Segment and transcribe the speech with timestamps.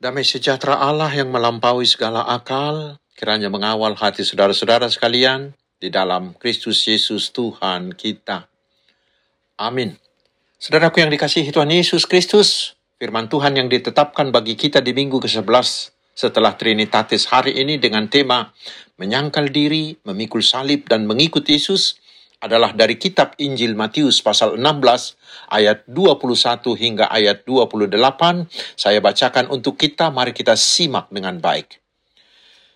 [0.00, 6.88] Damai sejahtera Allah yang melampaui segala akal, kiranya mengawal hati saudara-saudara sekalian di dalam Kristus
[6.88, 8.48] Yesus Tuhan kita.
[9.60, 10.00] Amin.
[10.56, 15.92] Saudaraku yang dikasihi Tuhan Yesus Kristus, firman Tuhan yang ditetapkan bagi kita di minggu ke-11
[16.16, 18.56] setelah Trinitatis hari ini dengan tema
[18.96, 22.00] menyangkal diri, memikul salib, dan mengikut Yesus
[22.40, 27.92] adalah dari kitab Injil Matius pasal 16 ayat 21 hingga ayat 28.
[28.80, 31.76] Saya bacakan untuk kita, mari kita simak dengan baik.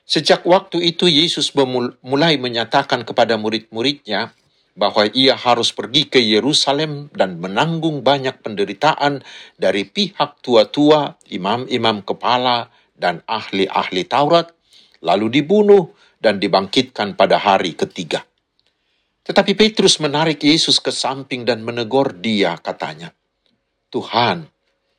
[0.04, 1.56] Sejak waktu itu Yesus
[2.04, 4.36] mulai menyatakan kepada murid-muridnya
[4.76, 9.24] bahwa ia harus pergi ke Yerusalem dan menanggung banyak penderitaan
[9.56, 14.52] dari pihak tua-tua, imam-imam kepala, dan ahli-ahli Taurat,
[15.00, 18.26] lalu dibunuh dan dibangkitkan pada hari ketiga.
[19.24, 23.08] Tetapi Petrus menarik Yesus ke samping dan menegur dia, katanya,
[23.88, 24.52] Tuhan,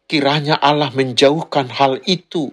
[0.09, 2.49] kiranya Allah menjauhkan hal itu.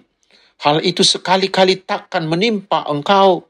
[0.61, 3.49] Hal itu sekali-kali takkan menimpa engkau.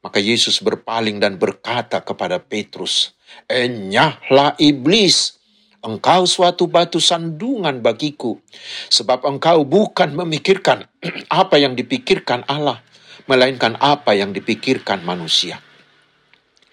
[0.00, 3.12] Maka Yesus berpaling dan berkata kepada Petrus,
[3.44, 5.36] Enyahlah iblis,
[5.84, 8.40] engkau suatu batu sandungan bagiku,
[8.88, 10.88] sebab engkau bukan memikirkan
[11.28, 12.80] apa yang dipikirkan Allah,
[13.28, 15.60] melainkan apa yang dipikirkan manusia.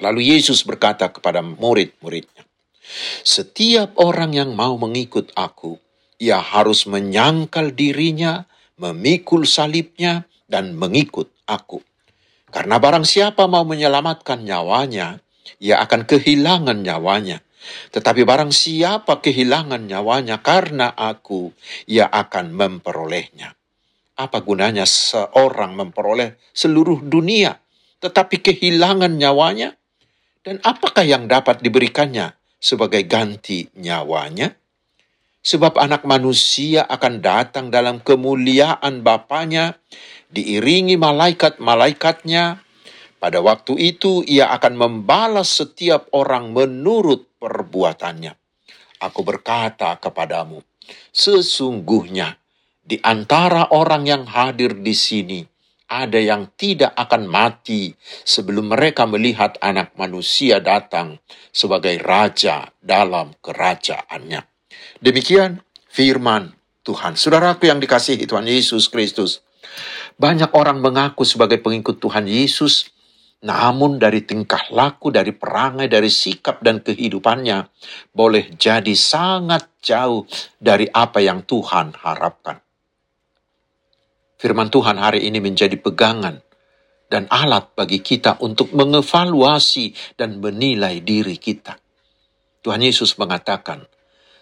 [0.04, 2.44] Lalu Yesus berkata kepada murid-muridnya,
[3.24, 5.80] setiap orang yang mau mengikut aku,
[6.20, 8.46] ia harus menyangkal dirinya,
[8.76, 11.82] memikul salibnya, dan mengikut aku.
[12.52, 15.20] Karena barang siapa mau menyelamatkan nyawanya,
[15.60, 17.42] ia akan kehilangan nyawanya.
[17.92, 21.50] Tetapi barang siapa kehilangan nyawanya karena aku,
[21.90, 23.58] ia akan memperolehnya.
[24.16, 27.60] Apa gunanya seorang memperoleh seluruh dunia,
[28.00, 29.76] tetapi kehilangan nyawanya?
[30.46, 34.54] Dan apakah yang dapat diberikannya sebagai ganti nyawanya?
[35.42, 39.82] Sebab anak manusia akan datang dalam kemuliaan Bapaknya,
[40.30, 42.62] diiringi malaikat-malaikatnya,
[43.18, 48.38] pada waktu itu ia akan membalas setiap orang menurut perbuatannya.
[49.02, 50.62] Aku berkata kepadamu,
[51.10, 52.38] sesungguhnya
[52.86, 55.42] di antara orang yang hadir di sini
[55.86, 57.94] ada yang tidak akan mati
[58.26, 61.22] sebelum mereka melihat anak manusia datang
[61.54, 64.42] sebagai raja dalam kerajaannya.
[65.02, 66.56] Demikian firman
[66.86, 67.18] Tuhan.
[67.18, 69.46] Saudaraku yang dikasihi Tuhan Yesus Kristus.
[70.16, 72.88] Banyak orang mengaku sebagai pengikut Tuhan Yesus,
[73.44, 77.68] namun dari tingkah laku, dari perangai, dari sikap dan kehidupannya
[78.16, 80.26] boleh jadi sangat jauh
[80.58, 82.65] dari apa yang Tuhan harapkan.
[84.46, 86.38] Firman Tuhan hari ini menjadi pegangan
[87.10, 91.74] dan alat bagi kita untuk mengevaluasi dan menilai diri kita.
[92.62, 93.90] Tuhan Yesus mengatakan,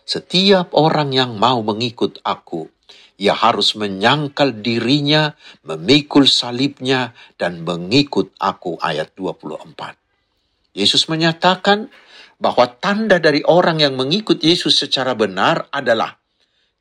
[0.03, 2.67] setiap orang yang mau mengikut aku,
[3.15, 8.75] ia harus menyangkal dirinya, memikul salibnya, dan mengikut aku.
[8.83, 10.75] Ayat 24.
[10.75, 11.87] Yesus menyatakan
[12.43, 16.19] bahwa tanda dari orang yang mengikut Yesus secara benar adalah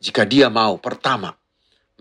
[0.02, 1.30] jika dia mau pertama,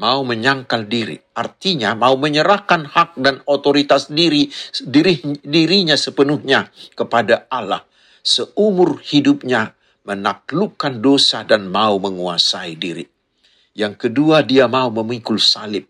[0.01, 4.49] mau menyangkal diri, artinya mau menyerahkan hak dan otoritas diri,
[4.81, 7.85] diri dirinya sepenuhnya kepada Allah
[8.21, 9.73] seumur hidupnya
[10.05, 13.05] menaklukkan dosa dan mau menguasai diri.
[13.77, 15.89] Yang kedua, dia mau memikul salib.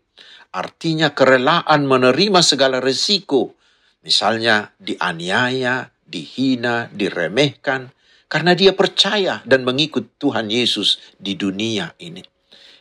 [0.51, 3.55] Artinya kerelaan menerima segala resiko.
[4.03, 7.91] Misalnya dianiaya, dihina, diremehkan.
[8.31, 12.23] Karena dia percaya dan mengikut Tuhan Yesus di dunia ini.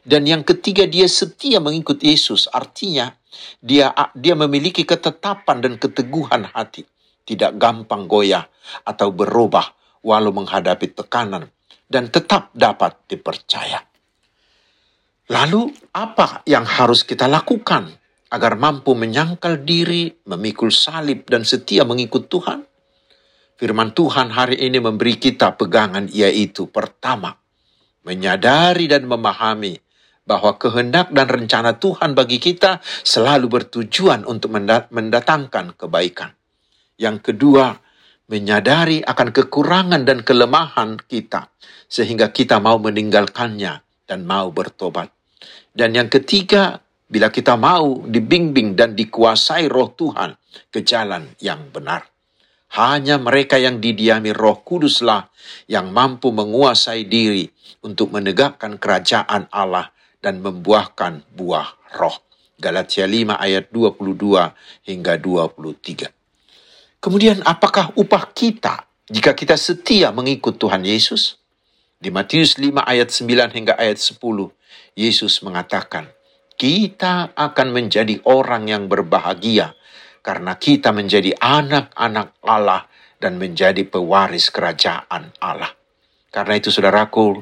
[0.00, 2.48] Dan yang ketiga dia setia mengikut Yesus.
[2.48, 3.12] Artinya
[3.60, 6.88] dia dia memiliki ketetapan dan keteguhan hati.
[7.24, 8.48] Tidak gampang goyah
[8.88, 11.52] atau berubah walau menghadapi tekanan.
[11.90, 13.82] Dan tetap dapat dipercaya.
[15.30, 17.86] Lalu, apa yang harus kita lakukan
[18.30, 22.66] agar mampu menyangkal diri, memikul salib, dan setia mengikut Tuhan?
[23.54, 27.38] Firman Tuhan hari ini memberi kita pegangan, yaitu pertama,
[28.02, 29.89] menyadari dan memahami
[30.30, 34.54] bahwa kehendak dan rencana Tuhan bagi kita selalu bertujuan untuk
[34.94, 36.30] mendatangkan kebaikan.
[36.94, 37.74] Yang kedua,
[38.30, 41.50] menyadari akan kekurangan dan kelemahan kita,
[41.90, 45.10] sehingga kita mau meninggalkannya dan mau bertobat.
[45.74, 46.78] Dan yang ketiga,
[47.10, 50.30] bila kita mau dibimbing dan dikuasai roh Tuhan
[50.70, 52.06] ke jalan yang benar.
[52.78, 55.26] Hanya mereka yang didiami roh kuduslah
[55.66, 57.50] yang mampu menguasai diri
[57.82, 59.90] untuk menegakkan kerajaan Allah
[60.20, 62.16] dan membuahkan buah roh.
[62.60, 64.52] Galatia 5 ayat 22
[64.84, 66.12] hingga 23.
[67.00, 71.40] Kemudian apakah upah kita jika kita setia mengikut Tuhan Yesus?
[71.96, 74.20] Di Matius 5 ayat 9 hingga ayat 10,
[74.96, 76.08] Yesus mengatakan,
[76.60, 79.72] kita akan menjadi orang yang berbahagia
[80.20, 82.84] karena kita menjadi anak-anak Allah
[83.20, 85.72] dan menjadi pewaris kerajaan Allah.
[86.32, 87.40] Karena itu saudaraku,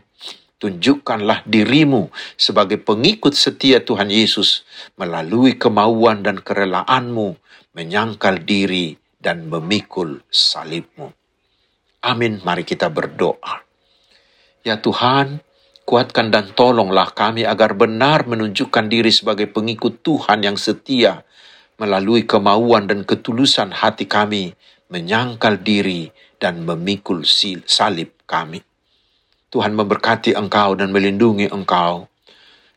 [0.58, 4.66] tunjukkanlah dirimu sebagai pengikut setia Tuhan Yesus
[4.98, 7.38] melalui kemauan dan kerelaanmu
[7.74, 11.14] menyangkal diri dan memikul salibmu.
[12.02, 13.62] Amin, mari kita berdoa.
[14.62, 15.42] Ya Tuhan,
[15.88, 21.24] Kuatkan dan tolonglah kami agar benar menunjukkan diri sebagai pengikut Tuhan yang setia
[21.80, 24.52] melalui kemauan dan ketulusan hati kami
[24.92, 28.67] menyangkal diri dan memikul salib kami.
[29.48, 32.04] Tuhan memberkati engkau dan melindungi engkau.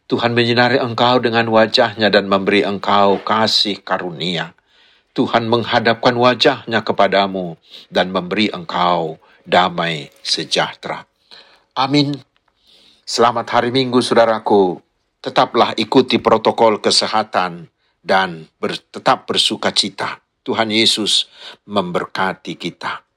[0.08, 4.56] Tuhan menyinari engkau dengan wajahnya dan memberi engkau kasih karunia.
[5.12, 7.60] Tuhan menghadapkan wajahnya kepadamu
[7.92, 11.04] dan memberi engkau damai sejahtera.
[11.76, 12.16] Amin.
[13.04, 14.80] Selamat hari Minggu, saudaraku.
[15.20, 17.68] Tetaplah ikuti protokol kesehatan
[18.00, 20.24] dan ber, tetap bersuka cita.
[20.42, 21.28] Tuhan Yesus
[21.68, 23.11] memberkati kita.